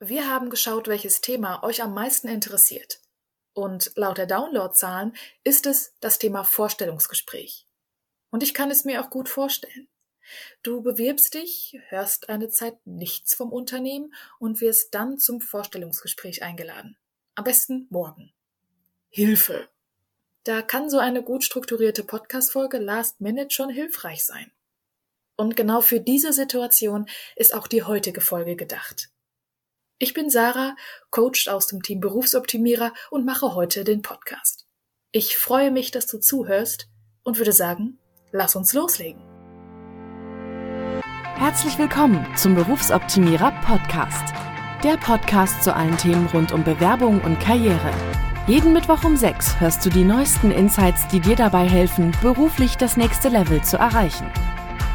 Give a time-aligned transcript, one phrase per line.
[0.00, 3.00] Wir haben geschaut, welches Thema euch am meisten interessiert.
[3.52, 7.66] Und laut der Downloadzahlen ist es das Thema Vorstellungsgespräch.
[8.30, 9.88] Und ich kann es mir auch gut vorstellen.
[10.62, 16.96] Du bewirbst dich, hörst eine Zeit nichts vom Unternehmen und wirst dann zum Vorstellungsgespräch eingeladen.
[17.34, 18.32] Am besten morgen.
[19.08, 19.68] Hilfe!
[20.44, 24.52] Da kann so eine gut strukturierte Podcast-Folge Last Minute schon hilfreich sein.
[25.36, 29.10] Und genau für diese Situation ist auch die heutige Folge gedacht.
[30.00, 30.76] Ich bin Sarah,
[31.10, 34.64] Coach aus dem Team Berufsoptimierer und mache heute den Podcast.
[35.10, 36.88] Ich freue mich, dass du zuhörst
[37.24, 37.98] und würde sagen,
[38.30, 39.20] lass uns loslegen.
[41.34, 44.32] Herzlich willkommen zum Berufsoptimierer Podcast.
[44.84, 47.90] Der Podcast zu allen Themen rund um Bewerbung und Karriere.
[48.46, 52.96] Jeden Mittwoch um 6 hörst du die neuesten Insights, die dir dabei helfen, beruflich das
[52.96, 54.30] nächste Level zu erreichen.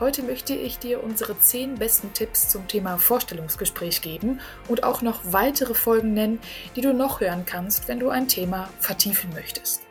[0.00, 5.32] Heute möchte ich dir unsere zehn besten Tipps zum Thema Vorstellungsgespräch geben und auch noch
[5.32, 6.38] weitere Folgen nennen,
[6.76, 9.82] die du noch hören kannst, wenn du ein Thema vertiefen möchtest.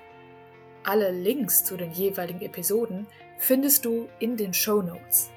[0.85, 3.05] Alle Links zu den jeweiligen Episoden
[3.37, 5.29] findest du in den Show Notes.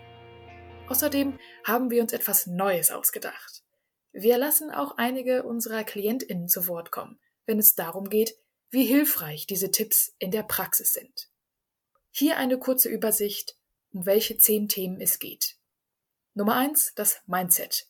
[0.89, 3.65] Außerdem haben wir uns etwas Neues ausgedacht.
[4.13, 8.37] Wir lassen auch einige unserer KlientInnen zu Wort kommen, wenn es darum geht,
[8.71, 11.29] wie hilfreich diese Tipps in der Praxis sind.
[12.13, 13.57] Hier eine kurze Übersicht
[13.93, 15.57] um welche zehn Themen es geht.
[16.35, 17.87] Nummer eins, das Mindset.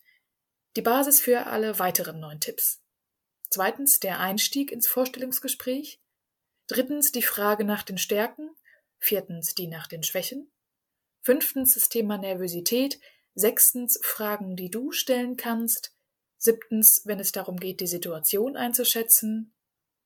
[0.77, 2.81] Die Basis für alle weiteren neun Tipps.
[3.51, 6.01] Zweitens, der Einstieg ins Vorstellungsgespräch.
[6.69, 8.51] Drittens, die Frage nach den Stärken.
[8.99, 10.51] Viertens, die nach den Schwächen.
[11.23, 13.01] Fünftens, das Thema Nervosität.
[13.35, 15.93] Sechstens, Fragen, die du stellen kannst.
[16.39, 19.53] Siebtens, wenn es darum geht, die Situation einzuschätzen.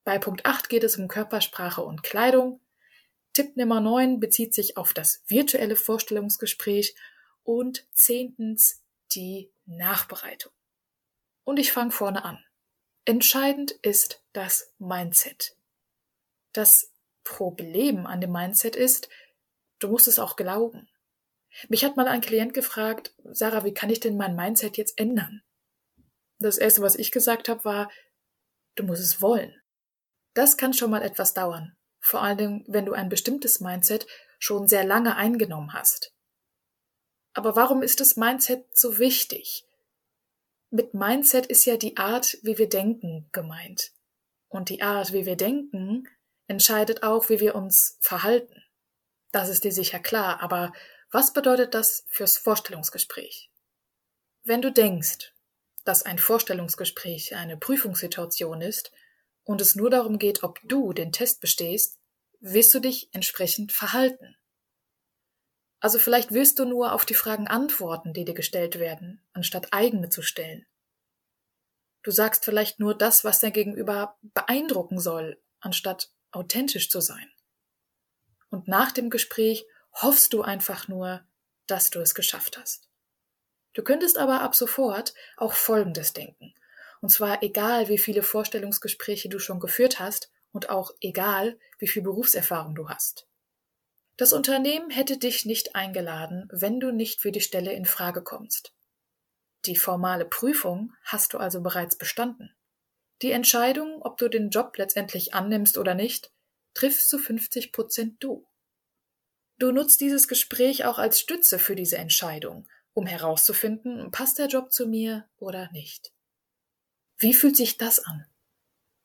[0.05, 2.61] Bei Punkt 8 geht es um Körpersprache und Kleidung.
[3.35, 6.95] Tipp Nummer 9 bezieht sich auf das virtuelle Vorstellungsgespräch
[7.43, 10.53] und zehntens die Nachbereitung.
[11.43, 12.39] Und ich fange vorne an.
[13.05, 15.57] Entscheidend ist das Mindset.
[16.53, 16.93] Das
[17.25, 19.09] Problem an dem Mindset ist,
[19.81, 20.89] du musst es auch glauben.
[21.69, 25.43] Mich hat mal ein Klient gefragt, Sarah, wie kann ich denn mein Mindset jetzt ändern?
[26.39, 27.91] Das erste, was ich gesagt habe, war,
[28.77, 29.61] du musst es wollen.
[30.35, 34.07] Das kann schon mal etwas dauern vor allem wenn du ein bestimmtes Mindset
[34.39, 36.13] schon sehr lange eingenommen hast.
[37.33, 39.65] Aber warum ist das Mindset so wichtig?
[40.71, 43.93] Mit Mindset ist ja die Art, wie wir denken, gemeint.
[44.49, 46.07] Und die Art, wie wir denken,
[46.47, 48.63] entscheidet auch, wie wir uns verhalten.
[49.33, 50.73] Das ist dir sicher klar, aber
[51.11, 53.51] was bedeutet das fürs Vorstellungsgespräch?
[54.43, 55.33] Wenn du denkst,
[55.85, 58.93] dass ein Vorstellungsgespräch eine Prüfungssituation ist,
[59.45, 61.99] und es nur darum geht, ob du den Test bestehst,
[62.41, 64.37] wirst du dich entsprechend verhalten.
[65.81, 70.09] Also vielleicht wirst du nur auf die Fragen antworten, die dir gestellt werden, anstatt eigene
[70.09, 70.67] zu stellen.
[72.03, 77.31] Du sagst vielleicht nur das, was dein Gegenüber beeindrucken soll, anstatt authentisch zu sein.
[78.51, 81.27] Und nach dem Gespräch hoffst du einfach nur,
[81.67, 82.89] dass du es geschafft hast.
[83.73, 86.55] Du könntest aber ab sofort auch Folgendes denken.
[87.05, 92.01] Und zwar egal, wie viele Vorstellungsgespräche du schon geführt hast und auch egal, wie viel
[92.01, 93.29] Berufserfahrung du hast.
[94.17, 98.73] Das Unternehmen hätte dich nicht eingeladen, wenn du nicht für die Stelle in Frage kommst.
[99.67, 102.57] Die formale Prüfung hast du also bereits bestanden.
[103.21, 106.33] Die Entscheidung, ob du den Job letztendlich annimmst oder nicht,
[106.73, 108.49] triffst zu 50 Prozent du.
[109.59, 114.73] Du nutzt dieses Gespräch auch als Stütze für diese Entscheidung, um herauszufinden, passt der Job
[114.73, 116.14] zu mir oder nicht.
[117.25, 118.27] Wie fühlt sich das an?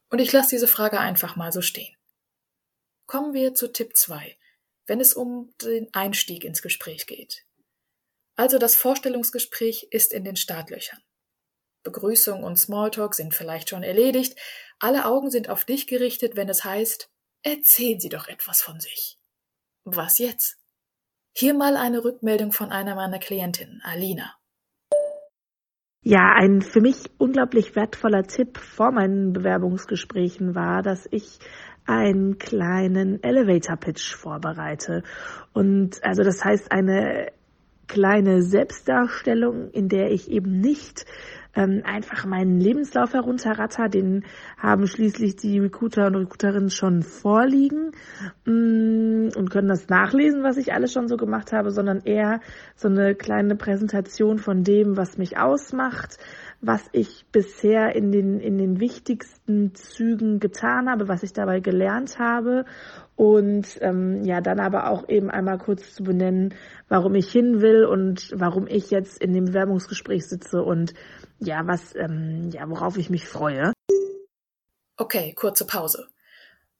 [0.09, 1.95] Und ich lasse diese Frage einfach mal so stehen.
[3.05, 4.37] Kommen wir zu Tipp 2,
[4.87, 7.45] wenn es um den Einstieg ins Gespräch geht.
[8.35, 11.01] Also das Vorstellungsgespräch ist in den Startlöchern.
[11.83, 14.37] Begrüßung und Smalltalk sind vielleicht schon erledigt,
[14.79, 17.09] alle Augen sind auf dich gerichtet, wenn es heißt,
[17.43, 19.17] erzählen Sie doch etwas von sich.
[19.85, 20.57] Was jetzt?
[21.31, 24.38] Hier mal eine Rückmeldung von einer meiner Klientinnen, Alina.
[26.01, 31.39] Ja, ein für mich unglaublich wertvoller Tipp vor meinen Bewerbungsgesprächen war, dass ich
[31.85, 35.03] einen kleinen Elevator Pitch vorbereite.
[35.51, 37.33] Und also das heißt eine
[37.87, 41.05] kleine Selbstdarstellung, in der ich eben nicht
[41.55, 43.89] ähm, einfach meinen Lebenslauf herunterratter.
[43.89, 44.23] Den
[44.57, 47.91] haben schließlich die Recruiter und Recruiterinnen schon vorliegen
[48.45, 52.39] mm, und können das nachlesen, was ich alles schon so gemacht habe, sondern eher
[52.75, 56.17] so eine kleine Präsentation von dem, was mich ausmacht,
[56.61, 62.19] was ich bisher in den, in den wichtigsten Zügen getan habe, was ich dabei gelernt
[62.19, 62.65] habe
[63.19, 66.53] und ähm, ja, dann aber auch eben einmal kurz zu benennen,
[66.87, 70.93] warum ich hin will und warum ich jetzt in dem Bewerbungsgespräch sitze und
[71.39, 73.73] ja, was, ähm, ja, worauf ich mich freue.
[74.97, 76.09] Okay, kurze Pause.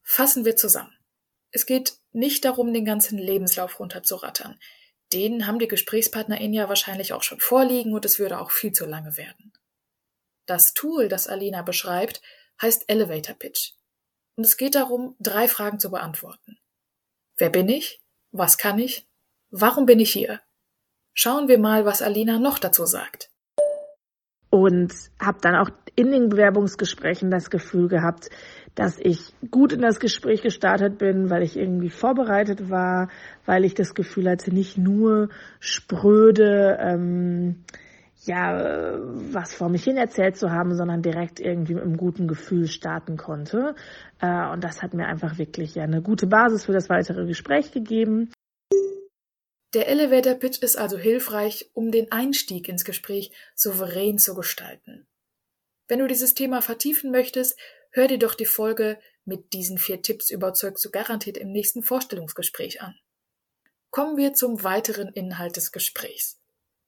[0.04, 0.94] Fassen wir zusammen.
[1.52, 4.60] Es geht nicht darum, den ganzen Lebenslauf runterzurattern.
[5.14, 8.86] Den haben die GesprächspartnerInnen ja wahrscheinlich auch schon vorliegen und es würde auch viel zu
[8.86, 9.54] lange werden.
[10.46, 12.22] Das Tool, das Alina beschreibt,
[12.62, 13.74] heißt Elevator Pitch.
[14.36, 16.60] Und es geht darum, drei Fragen zu beantworten.
[17.38, 18.02] Wer bin ich?
[18.32, 19.08] Was kann ich?
[19.50, 20.42] Warum bin ich hier?
[21.14, 23.32] Schauen wir mal, was Alina noch dazu sagt.
[24.50, 28.30] Und habe dann auch in den Bewerbungsgesprächen das Gefühl gehabt,
[28.74, 33.10] dass ich gut in das Gespräch gestartet bin, weil ich irgendwie vorbereitet war,
[33.46, 35.30] weil ich das Gefühl hatte, nicht nur
[35.60, 37.64] spröde ähm,
[38.26, 38.98] ja,
[39.32, 43.18] was vor mich hin erzählt zu haben, sondern direkt irgendwie mit einem guten Gefühl starten
[43.18, 43.76] konnte.
[44.20, 47.72] Äh, und das hat mir einfach wirklich ja eine gute Basis für das weitere Gespräch
[47.72, 48.30] gegeben.
[49.74, 55.08] Der Elevator Pitch ist also hilfreich, um den Einstieg ins Gespräch souverän zu gestalten.
[55.88, 57.58] Wenn du dieses Thema vertiefen möchtest,
[57.92, 62.82] hör dir doch die Folge mit diesen vier Tipps überzeugst du garantiert im nächsten Vorstellungsgespräch
[62.82, 62.96] an.
[63.92, 66.40] Kommen wir zum weiteren Inhalt des Gesprächs.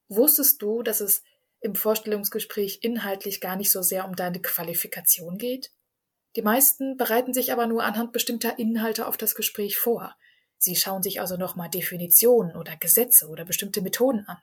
[0.08, 1.24] Wusstest du, dass es
[1.62, 5.72] im Vorstellungsgespräch inhaltlich gar nicht so sehr um deine Qualifikation geht?
[6.36, 10.16] Die meisten bereiten sich aber nur anhand bestimmter Inhalte auf das Gespräch vor.
[10.64, 14.38] Sie schauen sich also nochmal Definitionen oder Gesetze oder bestimmte Methoden an.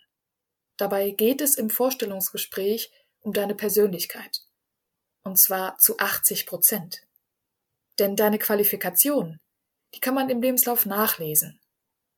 [0.76, 4.40] Dabei geht es im Vorstellungsgespräch um deine Persönlichkeit.
[5.22, 7.02] Und zwar zu 80 Prozent.
[8.00, 9.38] Denn deine Qualifikation,
[9.94, 11.60] die kann man im Lebenslauf nachlesen.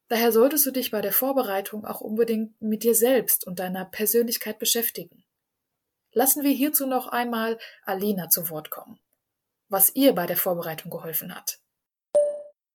[0.09, 4.59] Daher solltest du dich bei der Vorbereitung auch unbedingt mit dir selbst und deiner Persönlichkeit
[4.59, 5.25] beschäftigen.
[6.13, 8.99] Lassen wir hierzu noch einmal Alina zu Wort kommen,
[9.69, 11.60] was ihr bei der Vorbereitung geholfen hat.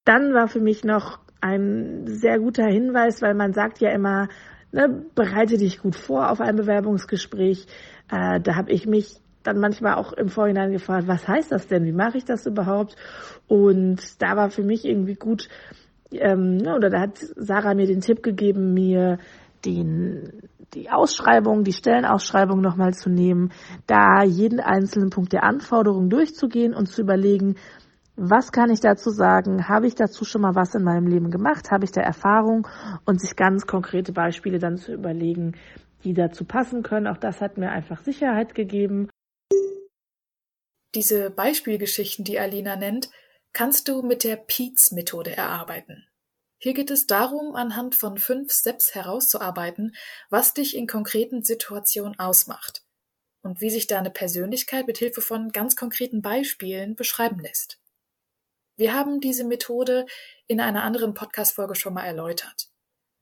[0.05, 4.29] Dann war für mich noch ein sehr guter Hinweis, weil man sagt ja immer,
[4.71, 7.65] ne, bereite dich gut vor auf ein Bewerbungsgespräch.
[8.11, 11.85] Äh, da habe ich mich dann manchmal auch im Vorhinein gefragt, was heißt das denn?
[11.85, 12.95] Wie mache ich das überhaupt?
[13.47, 15.49] Und da war für mich irgendwie gut,
[16.11, 19.19] ähm, ne, oder da hat Sarah mir den Tipp gegeben, mir
[19.65, 20.41] den,
[20.73, 23.51] die Ausschreibung, die Stellenausschreibung nochmal zu nehmen,
[23.87, 27.55] da jeden einzelnen Punkt der Anforderungen durchzugehen und zu überlegen,
[28.17, 29.67] was kann ich dazu sagen?
[29.67, 31.71] Habe ich dazu schon mal was in meinem Leben gemacht?
[31.71, 32.67] Habe ich da Erfahrung?
[33.05, 35.57] Und sich ganz konkrete Beispiele dann zu überlegen,
[36.03, 37.07] die dazu passen können.
[37.07, 39.09] Auch das hat mir einfach Sicherheit gegeben.
[40.93, 43.09] Diese Beispielgeschichten, die Alina nennt,
[43.51, 46.07] kannst du mit der PEATS-Methode erarbeiten.
[46.57, 49.93] Hier geht es darum, anhand von fünf Steps herauszuarbeiten,
[50.29, 52.83] was dich in konkreten Situationen ausmacht
[53.41, 57.77] und wie sich deine Persönlichkeit mit Hilfe von ganz konkreten Beispielen beschreiben lässt.
[58.77, 60.05] Wir haben diese Methode
[60.47, 62.67] in einer anderen Podcast-Folge schon mal erläutert.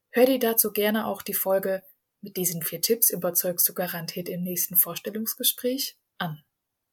[0.10, 1.84] Hör dir dazu gerne auch die Folge
[2.22, 6.44] mit diesen vier Tipps überzeugst du garantiert im nächsten Vorstellungsgespräch an.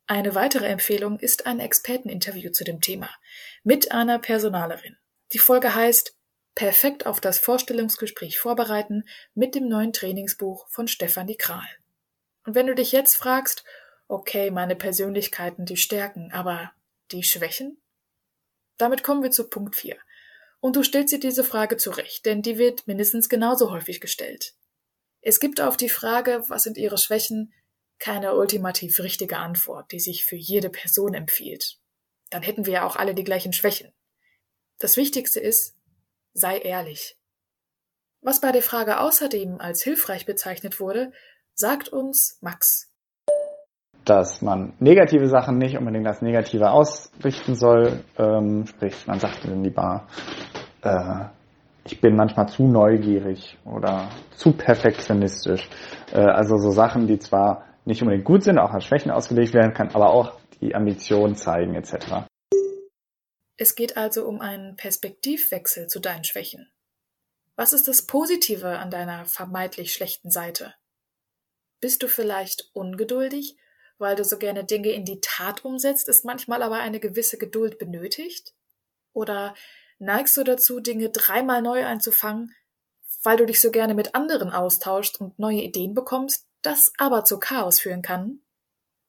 [0.07, 3.09] Eine weitere Empfehlung ist ein Experteninterview zu dem Thema
[3.63, 4.97] mit einer Personalerin.
[5.33, 6.17] Die Folge heißt
[6.57, 9.05] Perfekt auf das Vorstellungsgespräch vorbereiten
[9.35, 11.69] mit dem neuen Trainingsbuch von Stefanie Kral.
[12.45, 13.65] Und wenn du dich jetzt fragst,
[14.09, 16.73] okay, meine Persönlichkeiten, die Stärken, aber
[17.13, 17.80] die Schwächen?
[18.81, 19.97] Damit kommen wir zu Punkt 4.
[20.61, 24.55] Und du stellst dir diese Frage zurecht, denn die wird mindestens genauso häufig gestellt.
[25.21, 27.53] Es gibt auf die Frage, was sind ihre Schwächen,
[27.99, 31.79] keine ultimativ richtige Antwort, die sich für jede Person empfiehlt.
[32.31, 33.93] Dann hätten wir ja auch alle die gleichen Schwächen.
[34.79, 35.77] Das Wichtigste ist,
[36.33, 37.19] sei ehrlich.
[38.23, 41.13] Was bei der Frage außerdem als hilfreich bezeichnet wurde,
[41.55, 42.90] sagt uns Max.
[44.11, 50.09] Dass man negative Sachen nicht unbedingt als negative ausrichten soll, ähm, sprich, man sagt lieber,
[50.83, 51.27] äh,
[51.85, 55.69] ich bin manchmal zu neugierig oder zu perfektionistisch.
[56.13, 59.75] Äh, also so Sachen, die zwar nicht unbedingt gut sind, auch als Schwächen ausgelegt werden
[59.75, 62.27] kann, aber auch die Ambition zeigen etc.
[63.59, 66.69] Es geht also um einen Perspektivwechsel zu deinen Schwächen.
[67.55, 70.75] Was ist das Positive an deiner vermeintlich schlechten Seite?
[71.81, 73.57] Bist du vielleicht ungeduldig,
[74.01, 77.79] weil du so gerne Dinge in die Tat umsetzt, ist manchmal aber eine gewisse Geduld
[77.79, 78.55] benötigt?
[79.13, 79.55] Oder
[79.99, 82.55] neigst du dazu, Dinge dreimal neu einzufangen,
[83.23, 87.39] weil du dich so gerne mit anderen austauschst und neue Ideen bekommst, das aber zu
[87.39, 88.41] Chaos führen kann,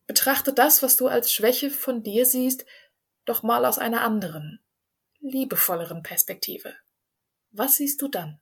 [0.08, 2.66] betrachte das, was du als Schwäche von dir siehst,
[3.24, 4.60] doch mal aus einer anderen,
[5.22, 6.76] liebevolleren Perspektive.
[7.52, 8.40] Was siehst du dann?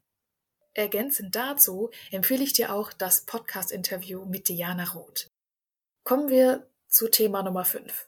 [0.74, 5.30] Ergänzend dazu empfehle ich dir auch das Podcast-Interview mit Diana Roth.
[6.04, 8.08] Kommen wir zu Thema Nummer 5,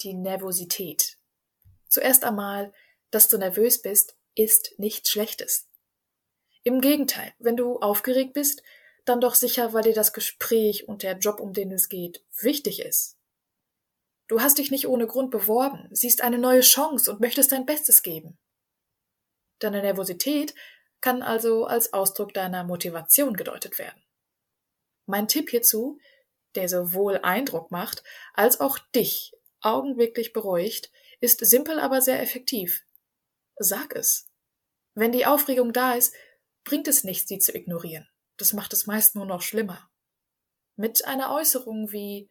[0.00, 1.18] die Nervosität.
[1.88, 2.72] Zuerst einmal,
[3.10, 5.68] dass du nervös bist, ist nichts Schlechtes.
[6.62, 8.62] Im Gegenteil, wenn du aufgeregt bist,
[9.04, 12.80] dann doch sicher, weil dir das Gespräch und der Job, um den es geht, wichtig
[12.80, 13.18] ist.
[14.28, 18.02] Du hast dich nicht ohne Grund beworben, siehst eine neue Chance und möchtest dein Bestes
[18.02, 18.38] geben.
[19.58, 20.54] Deine Nervosität
[21.00, 24.02] kann also als Ausdruck deiner Motivation gedeutet werden.
[25.06, 25.98] Mein Tipp hierzu,
[26.54, 28.02] der sowohl Eindruck macht,
[28.34, 30.90] als auch dich augenblicklich beruhigt,
[31.20, 32.84] ist simpel aber sehr effektiv.
[33.56, 34.28] Sag es.
[34.94, 36.14] Wenn die Aufregung da ist,
[36.64, 38.08] bringt es nichts, sie zu ignorieren.
[38.36, 39.88] Das macht es meist nur noch schlimmer.
[40.76, 42.28] Mit einer Äußerung wie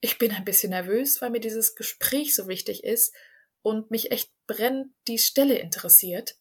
[0.00, 3.14] ich bin ein bisschen nervös, weil mir dieses Gespräch so wichtig ist
[3.62, 6.36] und mich echt brennend die Stelle interessiert,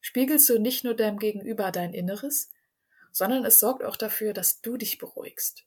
[0.00, 2.50] spiegelst du nicht nur deinem Gegenüber dein Inneres,
[3.10, 5.64] sondern es sorgt auch dafür, dass du dich beruhigst.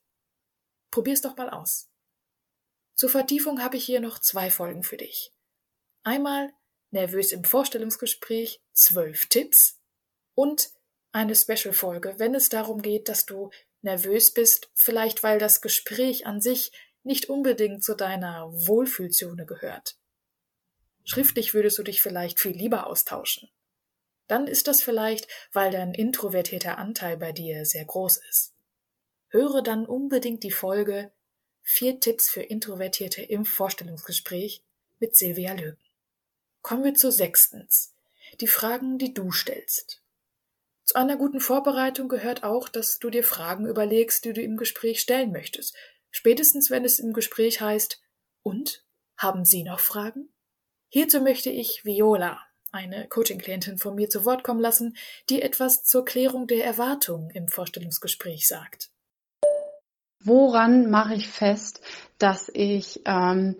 [0.92, 1.90] Probier's doch mal aus.
[2.94, 5.32] Zur Vertiefung habe ich hier noch zwei Folgen für dich.
[6.04, 6.52] Einmal
[6.90, 9.80] nervös im Vorstellungsgespräch, zwölf Tipps
[10.34, 10.70] und
[11.10, 16.40] eine Special-Folge, wenn es darum geht, dass du nervös bist, vielleicht weil das Gespräch an
[16.40, 16.72] sich
[17.02, 19.96] nicht unbedingt zu deiner Wohlfühlzone gehört.
[21.04, 23.50] Schriftlich würdest du dich vielleicht viel lieber austauschen.
[24.28, 28.54] Dann ist das vielleicht, weil dein introvertierter Anteil bei dir sehr groß ist.
[29.32, 31.10] Höre dann unbedingt die Folge
[31.62, 34.62] Vier Tipps für Introvertierte im Vorstellungsgespräch
[34.98, 35.78] mit Silvia Löwen.
[36.60, 37.94] Kommen wir zu sechstens.
[38.42, 40.02] Die Fragen, die du stellst.
[40.84, 45.00] Zu einer guten Vorbereitung gehört auch, dass du dir Fragen überlegst, die du im Gespräch
[45.00, 45.74] stellen möchtest.
[46.10, 48.02] Spätestens, wenn es im Gespräch heißt,
[48.42, 48.84] und?
[49.16, 50.30] Haben Sie noch Fragen?
[50.88, 52.38] Hierzu möchte ich Viola,
[52.70, 54.94] eine Coaching-Klientin von mir zu Wort kommen lassen,
[55.30, 58.90] die etwas zur Klärung der Erwartungen im Vorstellungsgespräch sagt.
[60.24, 61.80] Woran mache ich fest,
[62.18, 63.56] dass ich ähm,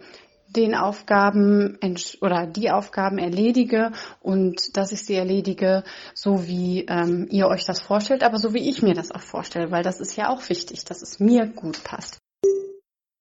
[0.55, 1.79] den Aufgaben
[2.21, 5.83] oder die Aufgaben erledige und dass ich sie erledige,
[6.15, 9.71] so wie ähm, ihr euch das vorstellt, aber so wie ich mir das auch vorstelle,
[9.71, 12.19] weil das ist ja auch wichtig, dass es mir gut passt.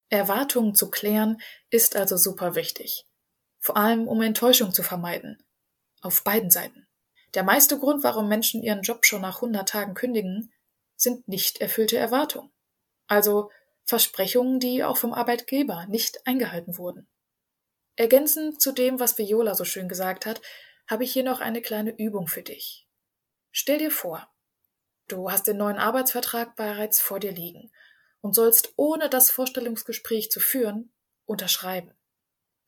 [0.09, 1.37] Erwartungen zu klären
[1.69, 3.05] ist also super wichtig.
[3.59, 5.41] Vor allem, um Enttäuschung zu vermeiden.
[6.01, 6.87] Auf beiden Seiten.
[7.33, 10.51] Der meiste Grund, warum Menschen ihren Job schon nach 100 Tagen kündigen,
[10.97, 12.51] sind nicht erfüllte Erwartungen.
[13.11, 13.51] Also
[13.83, 17.09] Versprechungen, die auch vom Arbeitgeber nicht eingehalten wurden.
[17.97, 20.41] Ergänzend zu dem, was Viola so schön gesagt hat,
[20.89, 22.87] habe ich hier noch eine kleine Übung für dich.
[23.51, 24.31] Stell dir vor,
[25.09, 27.73] du hast den neuen Arbeitsvertrag bereits vor dir liegen
[28.21, 30.93] und sollst ohne das Vorstellungsgespräch zu führen
[31.25, 31.93] unterschreiben.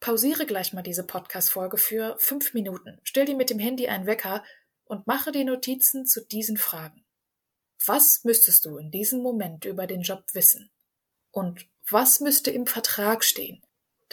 [0.02, 4.44] Pausiere gleich mal diese Podcast-Folge für fünf Minuten, stell dir mit dem Handy einen Wecker
[4.84, 7.03] und mache die Notizen zu diesen Fragen.
[7.86, 10.72] Was müsstest du in diesem Moment über den Job wissen?
[11.32, 13.62] Und was müsste im Vertrag stehen,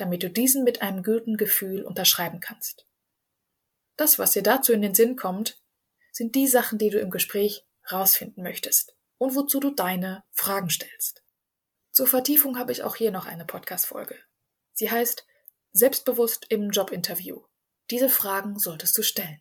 [0.01, 2.87] damit du diesen mit einem guten Gefühl unterschreiben kannst.
[3.97, 5.63] Das, was dir dazu in den Sinn kommt,
[6.11, 11.23] sind die Sachen, die du im Gespräch rausfinden möchtest und wozu du deine Fragen stellst.
[11.93, 14.17] Zur Vertiefung habe ich auch hier noch eine Podcast-Folge.
[14.73, 15.27] Sie heißt
[15.73, 17.43] Selbstbewusst im Jobinterview.
[17.91, 19.41] Diese Fragen solltest du stellen.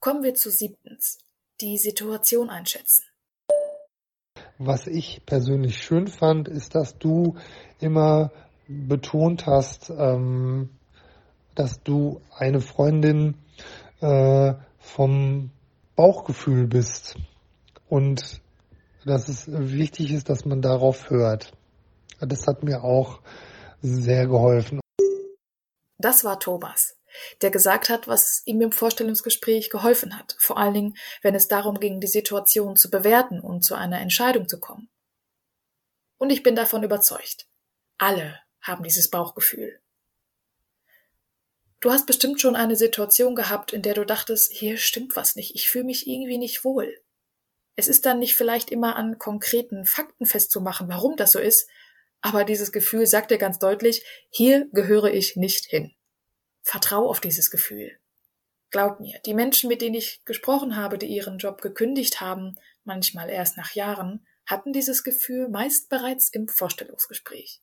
[0.00, 1.18] Kommen wir zu siebtens.
[1.60, 3.05] Die Situation einschätzen.
[4.58, 7.36] Was ich persönlich schön fand, ist, dass du
[7.78, 8.32] immer
[8.68, 10.70] betont hast, ähm,
[11.54, 13.36] dass du eine Freundin
[14.00, 15.50] äh, vom
[15.94, 17.16] Bauchgefühl bist
[17.88, 18.40] und
[19.04, 21.52] dass es wichtig ist, dass man darauf hört.
[22.20, 23.20] Das hat mir auch
[23.82, 24.80] sehr geholfen.
[25.98, 26.96] Das war Thomas,
[27.42, 31.80] der gesagt hat, was ihm im Vorstellungsgespräch geholfen hat, vor allen Dingen, wenn es darum
[31.80, 34.88] ging, die Situation zu bewerten und zu einer Entscheidung zu kommen.
[36.18, 37.46] Und ich bin davon überzeugt,
[37.98, 39.80] alle haben dieses Bauchgefühl.
[41.80, 45.54] Du hast bestimmt schon eine Situation gehabt, in der du dachtest, hier stimmt was nicht,
[45.54, 46.96] ich fühle mich irgendwie nicht wohl.
[47.76, 51.68] Es ist dann nicht vielleicht immer an konkreten Fakten festzumachen, warum das so ist,
[52.22, 55.94] aber dieses Gefühl sagt dir ganz deutlich, hier gehöre ich nicht hin.
[56.66, 57.98] Vertrau auf dieses Gefühl.
[58.70, 63.30] Glaub mir, die Menschen, mit denen ich gesprochen habe, die ihren Job gekündigt haben, manchmal
[63.30, 67.62] erst nach Jahren, hatten dieses Gefühl meist bereits im Vorstellungsgespräch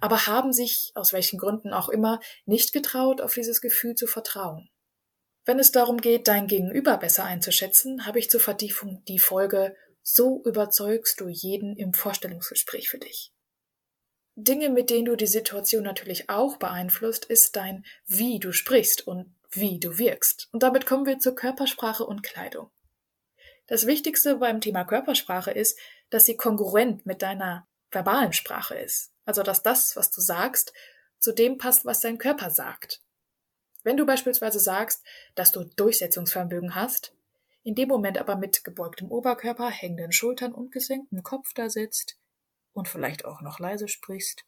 [0.00, 4.68] aber haben sich, aus welchen Gründen auch immer, nicht getraut, auf dieses Gefühl zu vertrauen.
[5.44, 10.42] Wenn es darum geht, dein Gegenüber besser einzuschätzen, habe ich zur Vertiefung die Folge So
[10.44, 13.32] überzeugst du jeden im Vorstellungsgespräch für dich.
[14.38, 19.34] Dinge, mit denen du die Situation natürlich auch beeinflusst, ist dein Wie du sprichst und
[19.50, 20.50] wie du wirkst.
[20.52, 22.70] Und damit kommen wir zur Körpersprache und Kleidung.
[23.66, 25.78] Das Wichtigste beim Thema Körpersprache ist,
[26.10, 29.10] dass sie kongruent mit deiner verbalen Sprache ist.
[29.24, 30.74] Also, dass das, was du sagst,
[31.18, 33.02] zu dem passt, was dein Körper sagt.
[33.84, 35.02] Wenn du beispielsweise sagst,
[35.34, 37.14] dass du Durchsetzungsvermögen hast,
[37.62, 42.18] in dem Moment aber mit gebeugtem Oberkörper, hängenden Schultern und gesenktem Kopf da sitzt,
[42.76, 44.44] und vielleicht auch noch leise sprichst,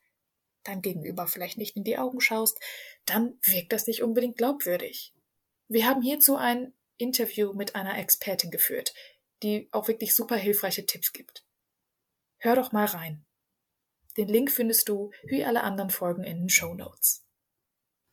[0.65, 2.59] deinem Gegenüber vielleicht nicht in die Augen schaust,
[3.07, 5.15] dann wirkt das nicht unbedingt glaubwürdig.
[5.69, 8.95] Wir haben hierzu ein Interview mit einer Expertin geführt,
[9.43, 11.45] die auch wirklich super hilfreiche Tipps gibt.
[12.39, 13.25] Hör doch mal rein.
[14.17, 17.25] Den Link findest du wie alle anderen Folgen in den Show Notes.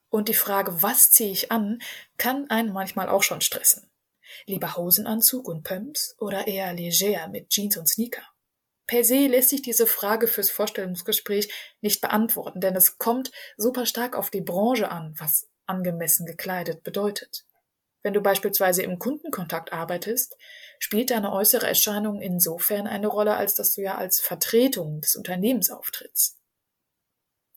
[0.09, 1.81] Und die Frage, was ziehe ich an,
[2.17, 3.89] kann einen manchmal auch schon stressen.
[4.45, 8.23] Lieber Hosenanzug und Pumps oder eher leger mit Jeans und Sneaker?
[8.87, 11.51] Per se lässt sich diese Frage fürs Vorstellungsgespräch
[11.81, 17.45] nicht beantworten, denn es kommt super stark auf die Branche an, was angemessen gekleidet bedeutet.
[18.03, 20.37] Wenn du beispielsweise im Kundenkontakt arbeitest,
[20.77, 25.71] spielt deine äußere Erscheinung insofern eine Rolle, als dass du ja als Vertretung des Unternehmens
[25.71, 26.37] auftrittst.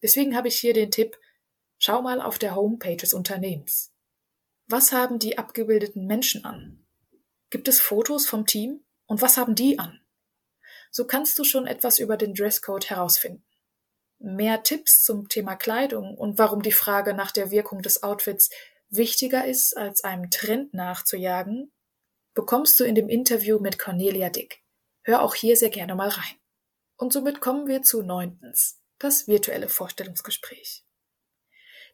[0.02, 1.18] Deswegen habe ich hier den Tipp,
[1.78, 3.92] schau mal auf der Homepage des Unternehmens.
[4.68, 6.86] Was haben die abgebildeten Menschen an?
[7.50, 8.84] Gibt es Fotos vom Team?
[9.04, 10.00] Und was haben die an?
[10.90, 13.44] So kannst du schon etwas über den Dresscode herausfinden.
[14.18, 18.50] Mehr Tipps zum Thema Kleidung und warum die Frage nach der Wirkung des Outfits
[18.90, 21.72] wichtiger ist, als einem Trend nachzujagen,
[22.34, 24.62] bekommst du in dem Interview mit Cornelia Dick.
[25.02, 26.36] Hör auch hier sehr gerne mal rein.
[26.96, 30.84] Und somit kommen wir zu neuntens, das virtuelle Vorstellungsgespräch.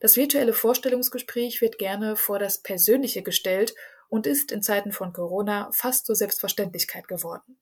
[0.00, 3.74] Das virtuelle Vorstellungsgespräch wird gerne vor das Persönliche gestellt
[4.08, 7.58] und ist in Zeiten von Corona fast zur Selbstverständlichkeit geworden.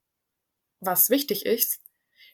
[0.85, 1.81] Was wichtig ist,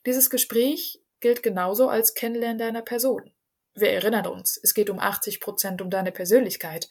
[0.07, 3.31] dieses Gespräch gilt genauso als Kennenlernen deiner Person.
[3.75, 6.89] Wir erinnern uns, es geht um 80 Prozent um deine Persönlichkeit.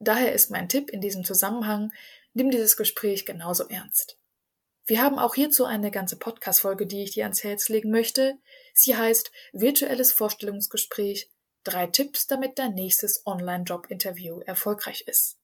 [0.00, 1.92] Daher ist mein Tipp in diesem Zusammenhang,
[2.32, 4.18] nimm dieses Gespräch genauso ernst.
[4.84, 8.36] Wir haben auch hierzu eine ganze Podcast-Folge, die ich dir ans Herz legen möchte.
[8.74, 11.30] Sie heißt Virtuelles Vorstellungsgespräch.
[11.62, 15.38] Drei Tipps, damit dein nächstes Online-Job-Interview erfolgreich ist.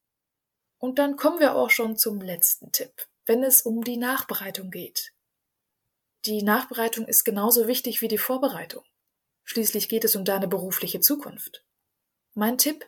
[0.78, 5.12] Und dann kommen wir auch schon zum letzten Tipp, wenn es um die Nachbereitung geht.
[6.26, 8.84] Die Nachbereitung ist genauso wichtig wie die Vorbereitung.
[9.44, 11.64] Schließlich geht es um deine berufliche Zukunft.
[12.34, 12.86] Mein Tipp?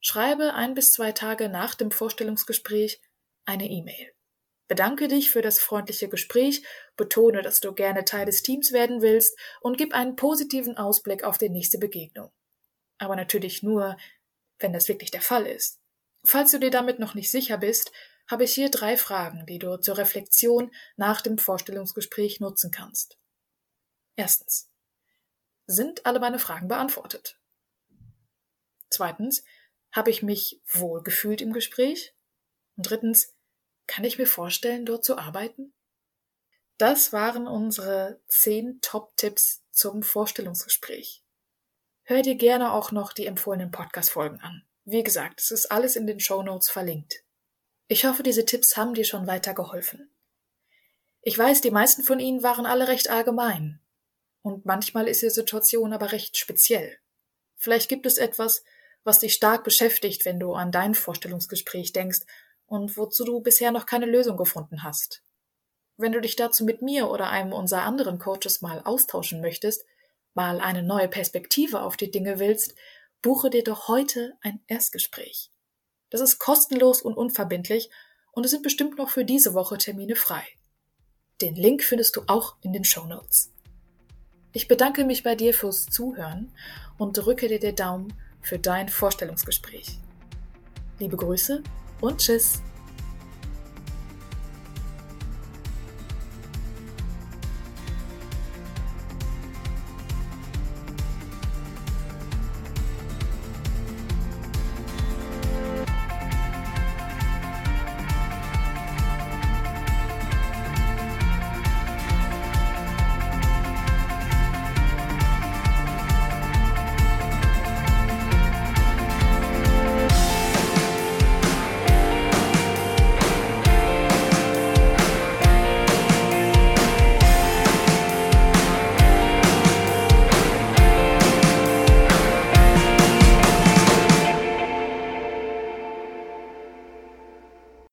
[0.00, 3.00] Schreibe ein bis zwei Tage nach dem Vorstellungsgespräch
[3.44, 4.12] eine E-Mail.
[4.68, 6.64] Bedanke dich für das freundliche Gespräch,
[6.96, 11.38] betone, dass du gerne Teil des Teams werden willst und gib einen positiven Ausblick auf
[11.38, 12.30] die nächste Begegnung.
[12.98, 13.96] Aber natürlich nur,
[14.58, 15.80] wenn das wirklich der Fall ist.
[16.24, 17.92] Falls du dir damit noch nicht sicher bist,
[18.26, 23.18] habe ich hier drei Fragen, die du zur Reflexion nach dem Vorstellungsgespräch nutzen kannst.
[24.16, 24.70] Erstens.
[25.66, 27.38] Sind alle meine Fragen beantwortet?
[28.90, 29.44] Zweitens.
[29.92, 32.14] Habe ich mich wohl gefühlt im Gespräch?
[32.76, 33.34] Und drittens.
[33.86, 35.74] Kann ich mir vorstellen, dort zu arbeiten?
[36.78, 41.22] Das waren unsere zehn Top-Tipps zum Vorstellungsgespräch.
[42.02, 44.66] Hör dir gerne auch noch die empfohlenen Podcast-Folgen an.
[44.84, 47.23] Wie gesagt, es ist alles in den Show Notes verlinkt.
[47.86, 50.10] Ich hoffe, diese Tipps haben dir schon weitergeholfen.
[51.20, 53.80] Ich weiß, die meisten von ihnen waren alle recht allgemein.
[54.42, 56.98] Und manchmal ist die Situation aber recht speziell.
[57.56, 58.64] Vielleicht gibt es etwas,
[59.04, 62.20] was dich stark beschäftigt, wenn du an dein Vorstellungsgespräch denkst
[62.66, 65.22] und wozu du bisher noch keine Lösung gefunden hast.
[65.96, 69.84] Wenn du dich dazu mit mir oder einem unserer anderen Coaches mal austauschen möchtest,
[70.34, 72.74] mal eine neue Perspektive auf die Dinge willst,
[73.22, 75.53] buche dir doch heute ein Erstgespräch.
[76.14, 77.90] Das ist kostenlos und unverbindlich
[78.30, 80.44] und es sind bestimmt noch für diese Woche Termine frei.
[81.40, 83.50] Den Link findest du auch in den Show Notes.
[84.52, 86.52] Ich bedanke mich bei dir fürs Zuhören
[86.98, 89.98] und drücke dir den Daumen für dein Vorstellungsgespräch.
[91.00, 91.64] Liebe Grüße
[92.00, 92.62] und Tschüss.